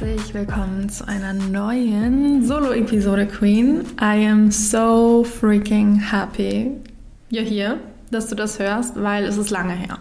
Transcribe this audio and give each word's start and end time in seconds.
Herzlich 0.00 0.32
willkommen 0.32 0.88
zu 0.88 1.06
einer 1.06 1.34
neuen 1.34 2.42
Solo-Episode, 2.42 3.26
Queen. 3.26 3.84
I 4.00 4.26
am 4.26 4.50
so 4.50 5.22
freaking 5.24 6.00
happy 6.00 6.70
you're 7.30 7.44
here, 7.44 7.76
dass 8.10 8.28
du 8.28 8.34
das 8.34 8.58
hörst, 8.58 8.94
weil 8.96 9.24
es 9.24 9.36
ist 9.36 9.50
lange 9.50 9.74
her. 9.74 9.98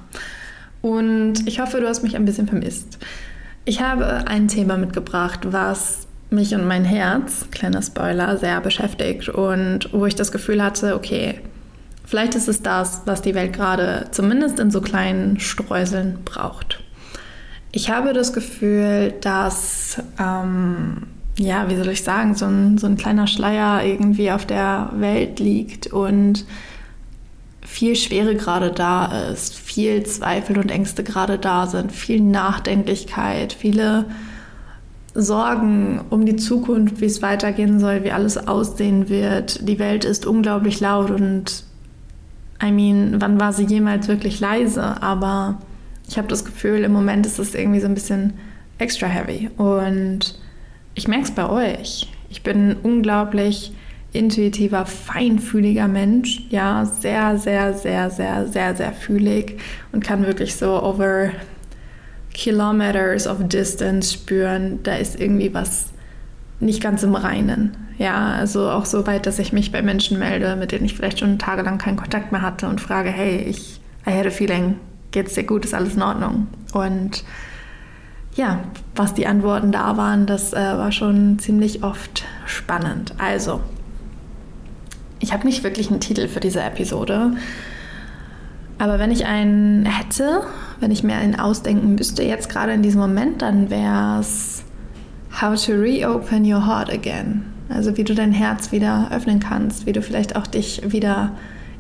Und 0.82 1.46
ich 1.46 1.60
hoffe, 1.60 1.82
du 1.82 1.88
hast 1.90 2.02
mich 2.02 2.16
ein 2.16 2.24
bisschen 2.24 2.48
vermisst. 2.48 2.98
Ich 3.66 3.82
habe 3.82 4.26
ein 4.26 4.48
Thema 4.48 4.78
mitgebracht, 4.78 5.52
was 5.52 6.08
mich 6.30 6.56
und 6.56 6.66
mein 6.66 6.86
Herz, 6.86 7.48
kleiner 7.52 7.82
Spoiler, 7.82 8.38
sehr 8.38 8.62
beschäftigt 8.62 9.28
und 9.28 9.90
wo 9.92 10.06
ich 10.06 10.16
das 10.16 10.32
Gefühl 10.32 10.64
hatte, 10.64 10.96
okay, 10.96 11.42
vielleicht 12.06 12.36
ist 12.36 12.48
es 12.48 12.62
das, 12.62 13.02
was 13.04 13.22
die 13.22 13.36
Welt 13.36 13.52
gerade 13.52 14.08
zumindest 14.12 14.62
in 14.62 14.72
so 14.72 14.80
kleinen 14.80 15.42
Streuseln 15.42 16.20
braucht. 16.24 16.82
Ich 17.72 17.90
habe 17.90 18.14
das 18.14 18.34
Gefühl, 18.34 19.14
dass, 19.22 20.02
ähm, 20.20 21.04
ja, 21.38 21.70
wie 21.70 21.76
soll 21.76 21.90
ich 21.90 22.04
sagen, 22.04 22.34
so 22.34 22.46
ein, 22.46 22.78
so 22.78 22.88
ein 22.88 22.98
kleiner 22.98 23.28
Schleier 23.28 23.84
irgendwie 23.86 24.32
auf 24.32 24.46
der 24.46 24.92
Welt 24.96 25.40
liegt 25.40 25.88
und 25.88 26.46
viel 27.62 27.96
Schwere 27.96 28.36
gerade 28.36 28.72
da 28.72 29.30
ist, 29.30 29.56
viel 29.56 30.04
Zweifel 30.04 30.58
und 30.58 30.72
Ängste 30.72 31.04
gerade 31.04 31.38
da 31.38 31.68
sind, 31.68 31.92
viel 31.92 32.20
Nachdenklichkeit, 32.22 33.54
viele 33.54 34.06
Sorgen 35.14 36.02
um 36.10 36.26
die 36.26 36.36
Zukunft, 36.36 37.02
wie 37.02 37.06
es 37.06 37.22
weitergehen 37.22 37.80
soll, 37.80 38.04
wie 38.04 38.12
alles 38.12 38.48
aussehen 38.48 39.10
wird. 39.10 39.68
Die 39.68 39.78
Welt 39.78 40.06
ist 40.06 40.26
unglaublich 40.26 40.80
laut 40.80 41.12
und 41.12 41.64
I 42.64 42.72
mean, 42.72 43.16
wann 43.20 43.40
war 43.40 43.54
sie 43.54 43.66
jemals 43.66 44.08
wirklich 44.08 44.40
leise? 44.40 45.02
Aber 45.02 45.60
ich 46.10 46.18
habe 46.18 46.28
das 46.28 46.44
Gefühl, 46.44 46.84
im 46.84 46.92
Moment 46.92 47.28
ist 47.28 47.38
es 47.38 47.54
irgendwie 47.54 47.80
so 47.80 47.86
ein 47.86 47.94
bisschen 47.94 48.34
extra 48.80 49.06
heavy. 49.06 49.50
Und 49.58 50.40
ich 50.96 51.08
merke 51.08 51.26
es 51.26 51.32
bei 51.32 51.48
euch. 51.48 52.12
Ich 52.30 52.42
bin 52.42 52.76
unglaublich 52.82 53.74
intuitiver, 54.12 54.88
feinfühliger 54.88 55.88
Mensch. 55.88 56.42
Ja, 56.50 56.84
sehr, 56.86 57.38
sehr, 57.38 57.76
sehr, 57.76 58.10
sehr, 58.10 58.48
sehr, 58.48 58.76
sehr 58.76 58.92
fühlig 58.92 59.60
und 59.92 60.04
kann 60.04 60.26
wirklich 60.26 60.56
so 60.56 60.82
over 60.82 61.30
kilometers 62.34 63.28
of 63.28 63.38
distance 63.48 64.14
spüren, 64.14 64.80
da 64.82 64.96
ist 64.96 65.20
irgendwie 65.20 65.54
was 65.54 65.88
nicht 66.60 66.82
ganz 66.82 67.04
im 67.04 67.14
Reinen. 67.14 67.78
Ja, 68.00 68.32
also 68.32 68.70
auch 68.70 68.86
so 68.86 69.06
weit, 69.06 69.26
dass 69.26 69.40
ich 69.40 69.54
mich 69.54 69.72
bei 69.72 69.82
Menschen 69.82 70.18
melde, 70.18 70.56
mit 70.56 70.72
denen 70.72 70.86
ich 70.86 70.96
vielleicht 70.96 71.20
schon 71.20 71.38
tagelang 71.38 71.78
keinen 71.78 71.98
Kontakt 71.98 72.32
mehr 72.32 72.42
hatte 72.42 72.68
und 72.68 72.82
frage, 72.82 73.10
hey, 73.10 73.40
ich 73.42 73.80
I 74.08 74.12
had 74.12 74.26
a 74.26 74.32
feeling, 74.32 74.80
geht's 75.12 75.34
dir 75.34 75.44
gut, 75.44 75.66
ist 75.66 75.74
alles 75.74 75.96
in 75.96 76.02
Ordnung? 76.02 76.48
Und 76.74 77.24
ja, 78.36 78.60
was 78.96 79.14
die 79.14 79.28
Antworten 79.28 79.72
da 79.72 79.98
waren, 79.98 80.26
das 80.26 80.54
äh, 80.54 80.58
war 80.58 80.92
schon 80.92 81.40
ziemlich 81.40 81.84
oft 81.84 82.26
spannend. 82.46 83.14
Also, 83.18 83.62
ich 85.20 85.34
habe 85.34 85.46
nicht 85.46 85.64
wirklich 85.64 85.90
einen 85.90 86.00
Titel 86.00 86.28
für 86.28 86.40
diese 86.40 86.62
Episode. 86.62 87.34
Aber 88.78 88.98
wenn 88.98 89.12
ich 89.12 89.26
einen 89.26 89.86
hätte, 89.86 90.42
wenn 90.80 90.92
ich 90.92 91.04
mir 91.04 91.16
einen 91.16 91.38
ausdenken 91.38 91.96
müsste, 91.96 92.24
jetzt 92.24 92.50
gerade 92.50 92.72
in 92.72 92.82
diesem 92.82 93.02
Moment, 93.02 93.42
dann 93.42 93.70
wäre 93.70 94.20
es 94.22 94.64
How 95.42 95.62
to 95.62 95.74
Reopen 95.74 96.50
Your 96.50 96.66
Heart 96.66 96.90
Again. 96.90 97.44
Also 97.68 97.98
wie 97.98 98.04
du 98.04 98.16
dein 98.16 98.32
Herz 98.32 98.72
wieder 98.72 99.10
öffnen 99.12 99.40
kannst, 99.40 99.86
wie 99.86 99.92
du 99.92 100.02
vielleicht 100.02 100.36
auch 100.36 100.48
dich 100.48 100.82
wieder 100.92 101.34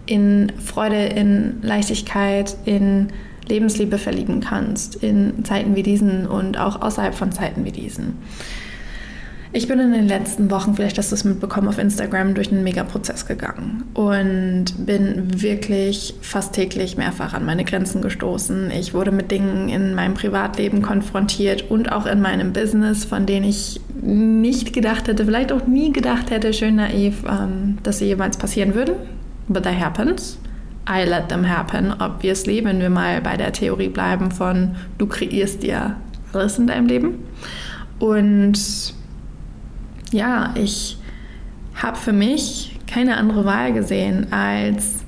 in 0.10 0.52
Freude, 0.58 1.06
in 1.06 1.60
Leichtigkeit, 1.62 2.58
in 2.66 3.10
Lebensliebe 3.48 3.98
verlieben 3.98 4.42
kannst, 4.42 4.96
in 4.96 5.46
Zeiten 5.46 5.76
wie 5.76 5.84
diesen 5.84 6.26
und 6.26 6.58
auch 6.58 6.82
außerhalb 6.82 7.14
von 7.14 7.32
Zeiten 7.32 7.64
wie 7.64 7.72
diesen. 7.72 8.18
Ich 9.52 9.68
bin 9.68 9.80
in 9.80 9.94
den 9.94 10.08
letzten 10.08 10.52
Wochen, 10.52 10.76
vielleicht 10.76 11.00
hast 11.00 11.12
du 11.12 11.16
es 11.16 11.24
mitbekommen, 11.24 11.68
auf 11.68 11.80
Instagram 11.80 12.36
durch 12.36 12.52
einen 12.52 12.64
Mega-Prozess 12.64 13.26
gegangen 13.26 13.84
und 13.96 14.66
bin 14.86 15.42
wirklich 15.42 16.14
fast 16.22 16.54
täglich 16.54 16.98
mehrfach 16.98 17.34
an 17.34 17.46
meine 17.46 17.66
Grenzen 17.66 18.02
gestoßen. 18.02 18.70
Ich 18.72 18.94
wurde 18.94 19.12
mit 19.12 19.32
Dingen 19.32 19.70
in 19.70 19.96
meinem 19.96 20.14
Privatleben 20.14 20.84
konfrontiert 20.84 21.70
und 21.70 21.92
auch 21.92 22.06
in 22.06 22.22
meinem 22.22 22.54
Business, 22.54 23.06
von 23.06 23.26
denen 23.26 23.46
ich 23.46 23.82
nicht 24.02 24.72
gedacht 24.72 25.08
hätte, 25.08 25.26
vielleicht 25.26 25.52
auch 25.52 25.66
nie 25.66 25.92
gedacht 25.92 26.30
hätte, 26.30 26.54
schön 26.54 26.76
naiv, 26.76 27.24
ähm, 27.28 27.80
dass 27.82 27.98
sie 28.00 28.06
jemals 28.06 28.38
passieren 28.38 28.76
würden. 28.76 28.94
But 29.50 29.64
that 29.64 29.78
happens. 29.78 30.38
I 30.88 31.04
let 31.04 31.30
them 31.30 31.44
happen, 31.44 31.94
obviously, 32.00 32.64
wenn 32.64 32.80
wir 32.80 32.90
mal 32.90 33.22
bei 33.22 33.38
der 33.38 33.52
Theorie 33.52 33.90
bleiben 33.90 34.32
von 34.32 34.76
du 34.98 35.06
kreierst 35.06 35.62
dir 35.62 35.98
alles 36.34 36.58
in 36.58 36.68
deinem 36.68 36.88
Leben. 36.88 37.26
Und 38.00 38.94
ja, 40.12 40.54
ich 40.56 40.98
habe 41.76 41.98
für 41.98 42.14
mich 42.14 42.80
keine 42.88 43.18
andere 43.18 43.46
Wahl 43.46 43.74
gesehen, 43.74 44.32
als 44.34 45.00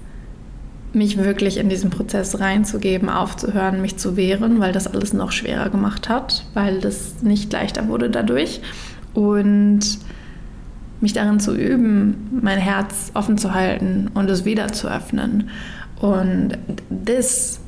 mich 0.93 1.17
wirklich 1.17 1.57
in 1.57 1.69
diesen 1.69 1.89
Prozess 1.89 2.39
reinzugeben, 2.39 3.09
aufzuhören, 3.09 3.81
mich 3.81 3.97
zu 3.97 4.17
wehren, 4.17 4.59
weil 4.59 4.73
das 4.73 4.87
alles 4.87 5.13
noch 5.13 5.31
schwerer 5.31 5.69
gemacht 5.69 6.09
hat, 6.09 6.45
weil 6.53 6.79
das 6.79 7.23
nicht 7.23 7.51
leichter 7.53 7.87
wurde 7.87 8.09
dadurch. 8.09 8.61
Und 9.13 9.99
mich 11.01 11.13
darin 11.13 11.39
zu 11.39 11.55
üben, 11.55 12.39
mein 12.41 12.59
Herz 12.59 13.11
offen 13.13 13.37
zu 13.37 13.53
halten 13.53 14.09
und 14.13 14.29
es 14.29 14.45
wieder 14.45 14.71
zu 14.71 14.87
öffnen. 14.87 15.49
Und 15.99 16.57
this 17.05 17.59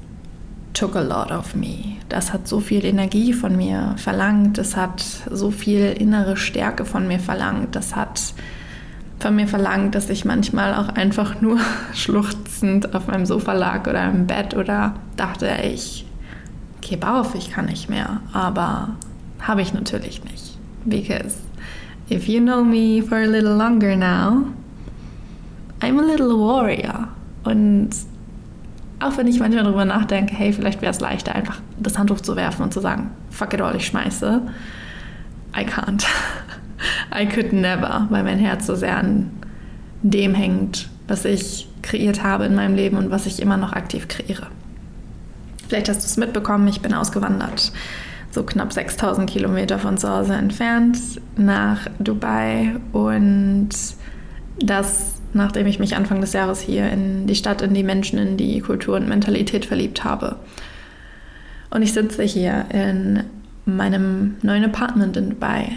took 0.74 0.96
a 0.96 1.02
lot 1.02 1.32
of 1.32 1.56
me. 1.56 1.98
Das 2.10 2.34
hat 2.34 2.48
so 2.48 2.60
viel 2.60 2.86
Energie 2.86 3.34
von 3.34 3.56
mir 3.56 3.96
verlangt, 3.98 4.58
das 4.58 4.76
hat 4.76 5.04
so 5.30 5.52
viel 5.52 5.92
innere 5.92 6.38
Stärke 6.38 6.86
von 6.86 7.08
mir 7.08 7.20
verlangt, 7.20 7.76
das 7.76 7.96
hat 7.96 8.34
von 9.20 9.36
mir 9.36 9.48
verlangt, 9.48 9.96
dass 9.96 10.10
ich 10.10 10.26
manchmal 10.26 10.74
auch 10.74 10.90
einfach 10.90 11.42
nur 11.42 11.60
schluchzend 11.94 12.94
auf 12.94 13.08
meinem 13.08 13.26
Sofa 13.26 13.54
lag 13.54 13.88
oder 13.88 14.06
im 14.10 14.28
Bett 14.28 14.56
oder 14.56 14.96
dachte, 15.16 15.50
ich 15.64 16.06
gebe 16.82 17.08
auf, 17.08 17.34
ich 17.36 17.52
kann 17.52 17.66
nicht 17.66 17.90
mehr. 17.90 18.22
Aber 18.34 18.90
habe 19.40 19.62
ich 19.62 19.74
natürlich 19.74 20.24
nicht. 20.24 20.58
Because 20.86 21.36
if 22.10 22.28
you 22.28 22.40
know 22.40 22.64
me 22.64 23.02
for 23.02 23.22
a 23.22 23.28
little 23.28 23.56
longer 23.56 23.96
now, 23.96 24.54
I'm 25.82 26.00
a 26.00 26.04
little 26.04 26.38
warrior. 26.38 27.10
Und 27.44 27.90
auch 29.00 29.18
wenn 29.18 29.28
ich 29.28 29.40
manchmal 29.40 29.64
darüber 29.64 29.86
nachdenke, 29.86 30.34
hey, 30.34 30.54
vielleicht 30.54 30.82
wäre 30.82 30.92
es 30.92 31.00
leichter, 31.00 31.36
einfach 31.36 31.60
das 31.78 31.98
Handtuch 31.98 32.22
zu 32.22 32.36
werfen 32.36 32.64
und 32.64 32.74
zu 32.74 32.80
sagen, 32.80 33.12
fuck 33.30 33.54
it 33.54 33.62
all, 33.62 33.76
ich 33.76 33.86
schmeiße. 33.88 34.42
I 35.56 35.66
can't. 35.66 36.06
I 37.14 37.26
could 37.26 37.54
never, 37.54 38.08
weil 38.10 38.24
mein 38.24 38.40
Herz 38.40 38.66
so 38.66 38.76
sehr 38.76 38.98
an 38.98 39.30
dem 40.02 40.34
hängt, 40.34 40.90
was 41.08 41.26
ich 41.26 41.68
kreiert 41.82 42.24
habe 42.24 42.46
in 42.46 42.56
meinem 42.56 42.76
Leben 42.76 42.98
und 42.98 43.12
was 43.12 43.26
ich 43.26 43.42
immer 43.42 43.58
noch 43.58 43.74
aktiv 43.74 44.08
kreiere. 44.08 44.48
Vielleicht 45.68 45.90
hast 45.90 46.00
du 46.00 46.06
es 46.06 46.18
mitbekommen, 46.18 46.68
ich 46.68 46.82
bin 46.82 46.94
ausgewandert, 46.94 47.72
so 48.34 48.44
knapp 48.44 48.74
6000 48.74 49.30
Kilometer 49.30 49.78
von 49.78 49.98
zu 49.98 50.10
Hause 50.10 50.34
entfernt 50.34 50.98
nach 51.38 51.88
Dubai 52.00 52.76
und 52.92 53.70
das 54.60 55.14
nachdem 55.34 55.68
ich 55.68 55.80
mich 55.80 55.96
Anfang 55.96 56.22
des 56.22 56.34
Jahres 56.34 56.62
hier 56.62 56.90
in 56.92 57.28
die 57.28 57.36
Stadt, 57.36 57.62
in 57.62 57.74
die 57.74 57.84
Menschen, 57.84 58.20
in 58.20 58.38
die 58.38 58.60
Kultur 58.60 58.96
und 58.96 59.10
Mentalität 59.10 59.66
verliebt 59.66 60.04
habe. 60.04 60.36
Und 61.72 61.82
ich 61.82 61.94
sitze 61.94 62.24
hier 62.24 62.66
in 62.72 63.24
meinem 63.66 64.36
neuen 64.44 64.64
Apartment 64.66 65.18
in 65.18 65.32
Dubai, 65.32 65.72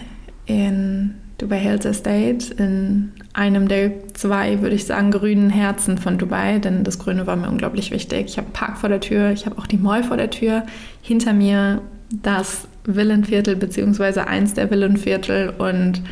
in 0.45 1.15
Dubai 1.39 1.59
Hills 1.59 1.87
Estate, 1.87 2.55
in 2.59 3.13
einem 3.33 3.69
der 3.69 3.93
zwei, 4.15 4.61
würde 4.61 4.75
ich 4.75 4.85
sagen, 4.85 5.11
grünen 5.11 5.51
Herzen 5.51 5.97
von 5.99 6.19
Dubai, 6.19 6.59
denn 6.59 6.85
das 6.85 6.99
Grüne 6.99 7.27
war 7.27 7.37
mir 7.37 7.49
unglaublich 7.49 7.91
wichtig. 7.91 8.27
Ich 8.27 8.39
habe 8.39 8.49
Park 8.53 8.79
vor 8.79 8.89
der 8.89 9.01
Tür, 9.01 9.31
ich 9.31 9.47
habe 9.47 9.59
auch 9.59 9.67
die 9.67 9.79
Mall 9.79 10.03
vor 10.03 10.17
der 10.17 10.31
Tür, 10.31 10.65
hinter 11.01 11.33
mir 11.33 11.81
das 12.11 12.69
Villenviertel 12.85 13.57
beziehungsweise 13.57 14.27
eins 14.27 14.55
der 14.55 14.71
Villenviertel 14.71 15.51
und 15.51 16.03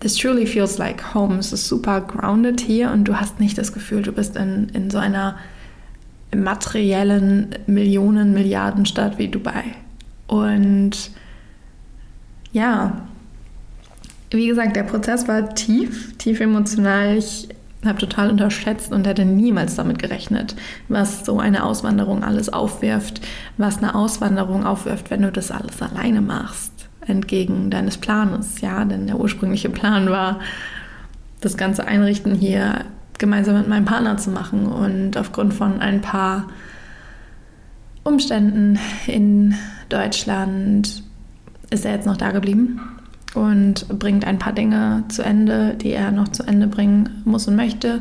this 0.00 0.16
truly 0.16 0.46
feels 0.46 0.78
like 0.78 1.14
home. 1.14 1.38
Es 1.38 1.52
ist 1.52 1.66
super 1.66 2.00
grounded 2.00 2.60
hier 2.60 2.90
und 2.90 3.04
du 3.04 3.18
hast 3.18 3.40
nicht 3.40 3.56
das 3.56 3.72
Gefühl, 3.72 4.02
du 4.02 4.12
bist 4.12 4.36
in, 4.36 4.68
in 4.70 4.90
so 4.90 4.98
einer 4.98 5.36
materiellen 6.34 7.48
Millionen, 7.66 8.32
Milliarden 8.32 8.84
Stadt 8.84 9.18
wie 9.18 9.28
Dubai. 9.28 9.64
Und 10.26 11.10
ja, 12.52 13.06
wie 14.30 14.48
gesagt, 14.48 14.76
der 14.76 14.82
Prozess 14.82 15.28
war 15.28 15.54
tief, 15.54 16.16
tief 16.18 16.40
emotional. 16.40 17.16
Ich 17.16 17.48
habe 17.86 17.98
total 17.98 18.30
unterschätzt 18.30 18.92
und 18.92 19.06
hätte 19.06 19.24
niemals 19.24 19.76
damit 19.76 19.98
gerechnet, 19.98 20.56
was 20.88 21.24
so 21.24 21.38
eine 21.38 21.64
Auswanderung 21.64 22.24
alles 22.24 22.52
aufwirft, 22.52 23.20
was 23.56 23.78
eine 23.78 23.94
Auswanderung 23.94 24.64
aufwirft, 24.64 25.10
wenn 25.10 25.22
du 25.22 25.32
das 25.32 25.50
alles 25.50 25.80
alleine 25.82 26.20
machst, 26.20 26.72
entgegen 27.06 27.70
deines 27.70 27.98
Planes. 27.98 28.60
Ja, 28.60 28.84
denn 28.84 29.06
der 29.06 29.18
ursprüngliche 29.18 29.70
Plan 29.70 30.10
war, 30.10 30.40
das 31.40 31.56
ganze 31.56 31.86
Einrichten 31.86 32.34
hier 32.34 32.84
gemeinsam 33.18 33.56
mit 33.56 33.68
meinem 33.68 33.84
Partner 33.84 34.16
zu 34.16 34.30
machen 34.30 34.66
und 34.66 35.16
aufgrund 35.16 35.54
von 35.54 35.80
ein 35.80 36.00
paar 36.00 36.48
Umständen 38.04 38.78
in 39.06 39.54
Deutschland 39.88 41.02
ist 41.70 41.84
er 41.84 41.92
jetzt 41.92 42.06
noch 42.06 42.16
da 42.16 42.30
geblieben 42.30 42.80
und 43.36 43.86
bringt 43.98 44.24
ein 44.24 44.38
paar 44.38 44.54
Dinge 44.54 45.04
zu 45.08 45.22
Ende, 45.22 45.74
die 45.74 45.92
er 45.92 46.10
noch 46.10 46.28
zu 46.28 46.42
Ende 46.42 46.66
bringen 46.66 47.22
muss 47.24 47.46
und 47.46 47.54
möchte 47.54 48.00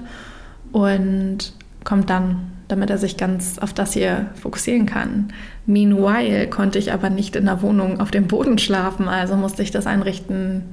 und 0.72 1.54
kommt 1.84 2.10
dann, 2.10 2.52
damit 2.70 2.90
er 2.90 2.98
sich 2.98 3.18
ganz 3.18 3.60
auf 3.60 3.74
das 3.74 3.94
hier 3.94 4.28
fokussieren 4.36 4.86
kann. 4.86 5.28
Meanwhile 5.66 6.48
konnte 6.48 6.80
ich 6.80 6.94
aber 6.94 7.10
nicht 7.10 7.36
in 7.36 7.46
der 7.46 7.62
Wohnung 7.62 8.00
auf 8.00 8.12
dem 8.12 8.28
Boden 8.28 8.58
schlafen, 8.58 9.08
also 9.10 9.36
musste 9.36 9.62
ich 9.62 9.72
das 9.72 9.88
Einrichten 9.88 10.64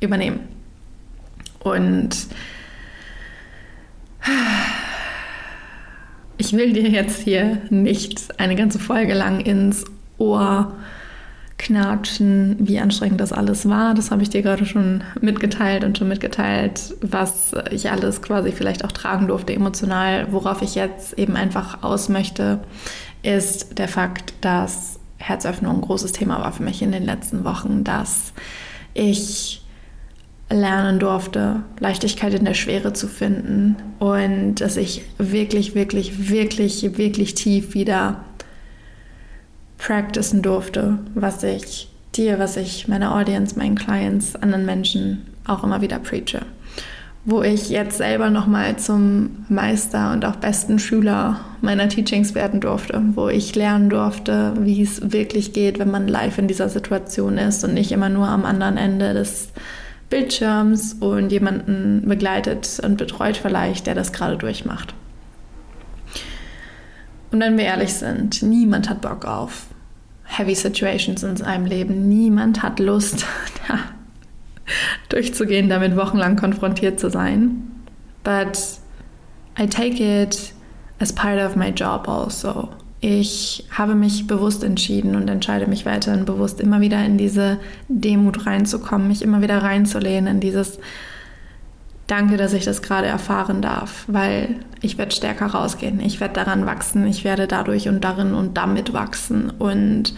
übernehmen. 0.00 0.40
Und 1.60 2.26
ich 6.36 6.52
will 6.52 6.72
dir 6.74 6.88
jetzt 6.88 7.22
hier 7.22 7.58
nicht 7.70 8.38
eine 8.38 8.56
ganze 8.56 8.78
Folge 8.78 9.14
lang 9.14 9.40
ins 9.40 9.84
Ohr 10.18 10.72
knatschen, 11.62 12.56
wie 12.58 12.80
anstrengend 12.80 13.20
das 13.20 13.32
alles 13.32 13.68
war. 13.68 13.94
Das 13.94 14.10
habe 14.10 14.22
ich 14.22 14.30
dir 14.30 14.42
gerade 14.42 14.66
schon 14.66 15.04
mitgeteilt 15.20 15.84
und 15.84 15.96
schon 15.96 16.08
mitgeteilt, 16.08 16.94
was 17.00 17.52
ich 17.70 17.90
alles 17.90 18.20
quasi 18.20 18.50
vielleicht 18.50 18.84
auch 18.84 18.92
tragen 18.92 19.28
durfte 19.28 19.54
emotional. 19.54 20.32
Worauf 20.32 20.60
ich 20.62 20.74
jetzt 20.74 21.18
eben 21.18 21.36
einfach 21.36 21.82
aus 21.82 22.08
möchte, 22.08 22.60
ist 23.22 23.78
der 23.78 23.88
Fakt, 23.88 24.34
dass 24.40 24.98
Herzöffnung 25.18 25.76
ein 25.76 25.80
großes 25.82 26.12
Thema 26.12 26.40
war 26.40 26.52
für 26.52 26.64
mich 26.64 26.82
in 26.82 26.90
den 26.90 27.04
letzten 27.04 27.44
Wochen, 27.44 27.84
dass 27.84 28.32
ich 28.92 29.62
lernen 30.50 30.98
durfte, 30.98 31.62
Leichtigkeit 31.78 32.34
in 32.34 32.44
der 32.44 32.54
Schwere 32.54 32.92
zu 32.92 33.06
finden 33.06 33.76
und 34.00 34.56
dass 34.56 34.76
ich 34.76 35.02
wirklich, 35.16 35.74
wirklich, 35.74 36.28
wirklich, 36.28 36.98
wirklich 36.98 37.34
tief 37.34 37.74
wieder 37.74 38.24
practicen 39.82 40.42
durfte, 40.42 40.98
was 41.14 41.42
ich 41.42 41.88
dir, 42.14 42.38
was 42.38 42.56
ich 42.56 42.86
meiner 42.86 43.16
Audience, 43.16 43.58
meinen 43.58 43.74
Clients, 43.74 44.36
anderen 44.36 44.64
Menschen 44.64 45.26
auch 45.44 45.64
immer 45.64 45.80
wieder 45.80 45.98
preache. 45.98 46.42
Wo 47.24 47.42
ich 47.42 47.68
jetzt 47.68 47.98
selber 47.98 48.30
nochmal 48.30 48.76
zum 48.76 49.44
Meister 49.48 50.12
und 50.12 50.24
auch 50.24 50.36
besten 50.36 50.78
Schüler 50.78 51.40
meiner 51.62 51.88
Teachings 51.88 52.34
werden 52.34 52.60
durfte, 52.60 53.02
wo 53.14 53.28
ich 53.28 53.54
lernen 53.54 53.90
durfte, 53.90 54.54
wie 54.60 54.82
es 54.82 55.12
wirklich 55.12 55.52
geht, 55.52 55.78
wenn 55.78 55.90
man 55.90 56.08
live 56.08 56.38
in 56.38 56.48
dieser 56.48 56.68
Situation 56.68 57.38
ist 57.38 57.64
und 57.64 57.74
nicht 57.74 57.92
immer 57.92 58.08
nur 58.08 58.28
am 58.28 58.44
anderen 58.44 58.76
Ende 58.76 59.14
des 59.14 59.48
Bildschirms 60.10 60.94
und 60.94 61.30
jemanden 61.32 62.02
begleitet 62.06 62.80
und 62.84 62.98
betreut 62.98 63.36
vielleicht, 63.36 63.86
der 63.86 63.94
das 63.94 64.12
gerade 64.12 64.36
durchmacht. 64.36 64.94
Und 67.32 67.40
wenn 67.40 67.56
wir 67.56 67.64
ehrlich 67.64 67.94
sind, 67.94 68.42
niemand 68.42 68.90
hat 68.90 69.00
Bock 69.00 69.24
auf 69.24 69.66
Heavy 70.32 70.54
Situations 70.54 71.22
in 71.22 71.36
seinem 71.36 71.66
Leben. 71.66 72.08
Niemand 72.08 72.62
hat 72.62 72.78
Lust, 72.78 73.26
da 73.68 73.78
durchzugehen, 75.08 75.68
damit 75.68 75.96
wochenlang 75.96 76.36
konfrontiert 76.36 76.98
zu 76.98 77.10
sein. 77.10 77.70
But 78.24 78.58
I 79.58 79.66
take 79.66 80.02
it 80.02 80.52
as 81.00 81.12
part 81.12 81.40
of 81.40 81.56
my 81.56 81.68
job 81.68 82.08
also 82.08 82.68
ich 83.04 83.66
habe 83.76 83.96
mich 83.96 84.28
bewusst 84.28 84.62
entschieden 84.62 85.16
und 85.16 85.28
entscheide 85.28 85.66
mich 85.66 85.84
weiterhin 85.84 86.24
bewusst, 86.24 86.60
immer 86.60 86.80
wieder 86.80 87.04
in 87.04 87.18
diese 87.18 87.58
Demut 87.88 88.46
reinzukommen, 88.46 89.08
mich 89.08 89.22
immer 89.22 89.42
wieder 89.42 89.58
reinzulehnen, 89.60 90.36
in 90.36 90.40
dieses 90.40 90.78
Danke, 92.06 92.36
dass 92.36 92.52
ich 92.52 92.64
das 92.64 92.82
gerade 92.82 93.06
erfahren 93.06 93.62
darf, 93.62 94.04
weil 94.06 94.56
ich 94.80 94.98
werde 94.98 95.14
stärker 95.14 95.46
rausgehen, 95.46 96.00
ich 96.00 96.20
werde 96.20 96.34
daran 96.34 96.66
wachsen, 96.66 97.06
ich 97.06 97.24
werde 97.24 97.46
dadurch 97.46 97.88
und 97.88 98.02
darin 98.02 98.34
und 98.34 98.56
damit 98.56 98.92
wachsen. 98.92 99.50
Und 99.50 100.14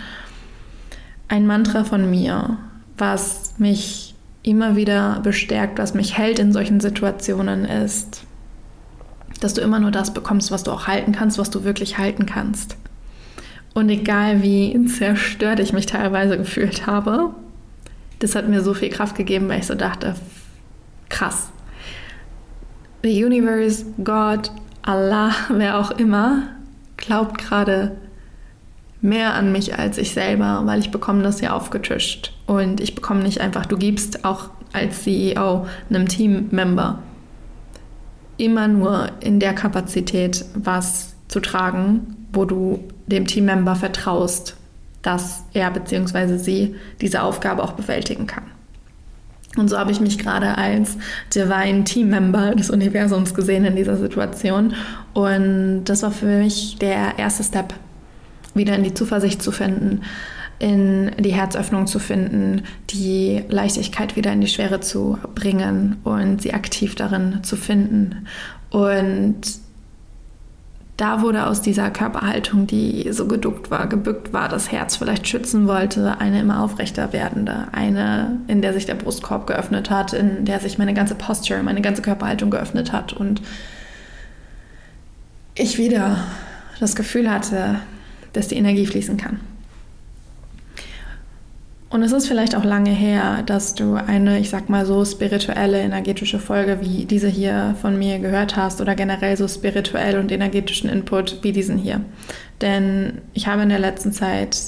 ein 1.28 1.46
Mantra 1.46 1.84
von 1.84 2.10
mir, 2.10 2.58
was 2.96 3.54
mich 3.58 4.14
immer 4.42 4.76
wieder 4.76 5.20
bestärkt, 5.22 5.78
was 5.78 5.94
mich 5.94 6.18
hält 6.18 6.38
in 6.38 6.52
solchen 6.52 6.80
Situationen, 6.80 7.64
ist, 7.64 8.24
dass 9.40 9.54
du 9.54 9.60
immer 9.60 9.78
nur 9.78 9.90
das 9.90 10.14
bekommst, 10.14 10.50
was 10.50 10.62
du 10.62 10.70
auch 10.70 10.86
halten 10.86 11.12
kannst, 11.12 11.38
was 11.38 11.50
du 11.50 11.64
wirklich 11.64 11.98
halten 11.98 12.26
kannst. 12.26 12.76
Und 13.74 13.88
egal 13.88 14.42
wie 14.42 14.86
zerstört 14.86 15.58
ich 15.60 15.72
mich 15.72 15.86
teilweise 15.86 16.38
gefühlt 16.38 16.86
habe, 16.86 17.34
das 18.20 18.36
hat 18.36 18.48
mir 18.48 18.62
so 18.62 18.72
viel 18.72 18.90
Kraft 18.90 19.16
gegeben, 19.16 19.48
weil 19.48 19.58
ich 19.58 19.66
so 19.66 19.74
dachte, 19.74 20.14
krass. 21.08 21.48
The 23.04 23.22
Universe, 23.22 23.84
Gott, 24.02 24.50
Allah, 24.80 25.34
wer 25.50 25.78
auch 25.78 25.90
immer, 25.90 26.44
glaubt 26.96 27.36
gerade 27.36 27.98
mehr 29.02 29.34
an 29.34 29.52
mich 29.52 29.78
als 29.78 29.98
ich 29.98 30.12
selber, 30.12 30.62
weil 30.64 30.80
ich 30.80 30.90
bekomme 30.90 31.22
das 31.22 31.42
ja 31.42 31.52
aufgetischt. 31.52 32.32
Und 32.46 32.80
ich 32.80 32.94
bekomme 32.94 33.22
nicht 33.22 33.42
einfach, 33.42 33.66
du 33.66 33.76
gibst 33.76 34.24
auch 34.24 34.48
als 34.72 35.02
CEO 35.02 35.66
einem 35.90 36.08
Teammember 36.08 37.00
immer 38.38 38.68
nur 38.68 39.10
in 39.20 39.38
der 39.38 39.52
Kapazität 39.52 40.46
was 40.54 41.14
zu 41.28 41.40
tragen, 41.40 42.16
wo 42.32 42.46
du 42.46 42.82
dem 43.06 43.26
Teammember 43.26 43.76
vertraust, 43.76 44.56
dass 45.02 45.44
er 45.52 45.70
bzw. 45.70 46.38
sie 46.38 46.74
diese 47.02 47.22
Aufgabe 47.22 47.62
auch 47.62 47.72
bewältigen 47.72 48.26
kann. 48.26 48.44
Und 49.56 49.68
so 49.68 49.78
habe 49.78 49.92
ich 49.92 50.00
mich 50.00 50.18
gerade 50.18 50.58
als 50.58 50.96
Divine 51.34 51.84
Teammember 51.84 52.54
des 52.54 52.70
Universums 52.70 53.34
gesehen 53.34 53.64
in 53.64 53.76
dieser 53.76 53.96
Situation. 53.96 54.74
Und 55.12 55.84
das 55.84 56.02
war 56.02 56.10
für 56.10 56.26
mich 56.26 56.76
der 56.78 57.18
erste 57.18 57.44
Step, 57.44 57.72
wieder 58.54 58.74
in 58.74 58.82
die 58.82 58.94
Zuversicht 58.94 59.42
zu 59.42 59.52
finden, 59.52 60.02
in 60.58 61.12
die 61.18 61.32
Herzöffnung 61.32 61.86
zu 61.86 61.98
finden, 61.98 62.62
die 62.90 63.42
Leichtigkeit 63.48 64.16
wieder 64.16 64.32
in 64.32 64.40
die 64.40 64.48
Schwere 64.48 64.80
zu 64.80 65.18
bringen 65.34 65.96
und 66.04 66.42
sie 66.42 66.54
aktiv 66.54 66.94
darin 66.94 67.40
zu 67.42 67.56
finden. 67.56 68.26
Und 68.70 69.63
da 70.96 71.22
wurde 71.22 71.46
aus 71.46 71.60
dieser 71.60 71.90
Körperhaltung, 71.90 72.68
die 72.68 73.08
so 73.10 73.26
geduckt 73.26 73.70
war, 73.70 73.88
gebückt 73.88 74.32
war, 74.32 74.48
das 74.48 74.70
Herz 74.70 74.96
vielleicht 74.96 75.26
schützen 75.26 75.66
wollte, 75.66 76.20
eine 76.20 76.40
immer 76.40 76.62
aufrechter 76.62 77.12
werdende, 77.12 77.66
eine, 77.72 78.38
in 78.46 78.62
der 78.62 78.72
sich 78.72 78.86
der 78.86 78.94
Brustkorb 78.94 79.46
geöffnet 79.48 79.90
hat, 79.90 80.12
in 80.12 80.44
der 80.44 80.60
sich 80.60 80.78
meine 80.78 80.94
ganze 80.94 81.16
Posture, 81.16 81.62
meine 81.64 81.80
ganze 81.80 82.02
Körperhaltung 82.02 82.50
geöffnet 82.50 82.92
hat 82.92 83.12
und 83.12 83.42
ich 85.56 85.78
wieder 85.78 86.18
das 86.78 86.94
Gefühl 86.94 87.30
hatte, 87.30 87.76
dass 88.32 88.48
die 88.48 88.56
Energie 88.56 88.86
fließen 88.86 89.16
kann. 89.16 89.40
Und 91.94 92.02
es 92.02 92.10
ist 92.10 92.26
vielleicht 92.26 92.56
auch 92.56 92.64
lange 92.64 92.90
her, 92.90 93.44
dass 93.46 93.76
du 93.76 93.94
eine, 93.94 94.40
ich 94.40 94.50
sag 94.50 94.68
mal 94.68 94.84
so 94.84 95.04
spirituelle, 95.04 95.78
energetische 95.78 96.40
Folge 96.40 96.78
wie 96.80 97.04
diese 97.04 97.28
hier 97.28 97.76
von 97.80 97.96
mir 97.96 98.18
gehört 98.18 98.56
hast 98.56 98.80
oder 98.80 98.96
generell 98.96 99.36
so 99.36 99.46
spirituell 99.46 100.18
und 100.18 100.32
energetischen 100.32 100.90
Input 100.90 101.38
wie 101.42 101.52
diesen 101.52 101.78
hier. 101.78 102.00
Denn 102.60 103.18
ich 103.32 103.46
habe 103.46 103.62
in 103.62 103.68
der 103.68 103.78
letzten 103.78 104.10
Zeit 104.10 104.58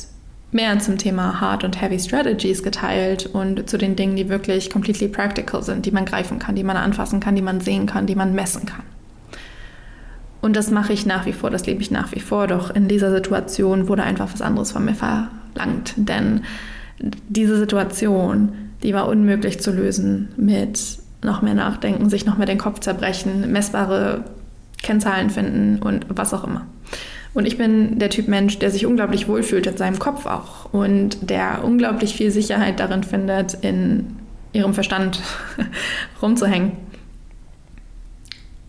mehr 0.53 0.79
zum 0.79 0.99
Thema 0.99 1.41
Hard 1.41 1.65
und 1.65 1.83
Heavy 1.83 1.99
Strategies 1.99 2.63
geteilt 2.63 3.27
und 3.27 3.69
zu 3.69 3.77
den 3.77 3.97
Dingen, 3.97 4.15
die 4.15 4.29
wirklich 4.29 4.71
completely 4.71 5.09
practical 5.09 5.65
sind, 5.65 5.85
die 5.85 5.91
man 5.91 6.05
greifen 6.05 6.39
kann, 6.39 6.55
die 6.55 6.63
man 6.63 6.77
anfassen 6.77 7.19
kann, 7.19 7.35
die 7.35 7.43
man 7.43 7.61
sehen 7.61 7.87
kann, 7.87 8.07
die 8.07 8.15
man 8.15 8.37
messen 8.37 8.67
kann. 8.67 8.85
Und 10.43 10.55
das 10.55 10.71
mache 10.71 10.93
ich 10.93 11.07
nach 11.07 11.27
wie 11.27 11.33
vor, 11.33 11.51
das 11.51 11.67
lebe 11.67 11.83
ich 11.83 11.91
nach 11.91 12.15
wie 12.15 12.21
vor, 12.21 12.47
doch 12.47 12.71
in 12.71 12.87
dieser 12.87 13.11
Situation 13.11 13.89
wurde 13.89 14.05
einfach 14.05 14.33
was 14.33 14.43
anderes 14.43 14.71
von 14.71 14.85
mir 14.85 14.95
verlangt. 14.95 15.95
Denn 15.97 16.43
diese 16.99 17.57
Situation, 17.59 18.53
die 18.83 18.95
war 18.95 19.09
unmöglich 19.09 19.61
zu 19.61 19.73
lösen 19.73 20.29
mit 20.37 20.99
noch 21.23 21.43
mehr 21.43 21.55
Nachdenken, 21.55 22.09
sich 22.09 22.27
noch 22.27 22.37
mehr 22.39 22.47
den 22.47 22.59
Kopf 22.59 22.81
zerbrechen, 22.81 23.51
messbare 23.51 24.25
Kennzahlen 24.83 25.31
finden 25.31 25.83
und 25.83 26.07
was 26.09 26.33
auch 26.35 26.45
immer. 26.45 26.67
Und 27.35 27.47
ich 27.47 27.59
bin 27.59 27.99
der 27.99 28.09
Typ 28.09 28.29
Mensch, 28.29 28.59
der 28.59 28.71
sich 28.71 28.87
unglaublich 28.87 29.29
wohlfühlt 29.29 29.67
in 29.67 29.77
seinem 29.77 29.99
Kopf 29.99 30.25
auch 30.25 30.73
und 30.73 31.29
der 31.29 31.65
unglaublich 31.65 32.15
viel 32.15 32.31
Sicherheit 32.31 32.81
darin 32.81 33.03
findet, 33.03 33.55
in 33.55 34.17
ihrem 34.53 34.73
Verstand 34.73 35.21
rumzuhängen. 36.23 36.73